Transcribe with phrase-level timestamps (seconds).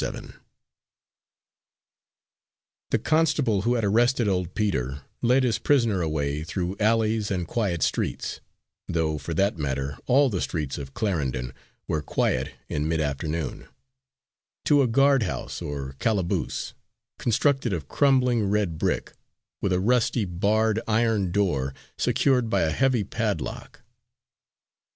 [0.01, 0.33] Seven
[2.89, 7.83] The constable who had arrested old Peter led his prisoner away through alleys and quiet
[7.83, 8.39] streets
[8.87, 11.53] though for that matter all the streets of Clarendon
[11.87, 13.67] were quiet in midafternoon
[14.65, 16.73] to a guardhouse or calaboose,
[17.19, 19.13] constructed of crumbling red brick,
[19.61, 23.83] with a rusty, barred iron door secured by a heavy padlock.